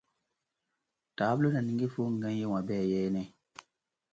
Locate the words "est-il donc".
2.57-3.31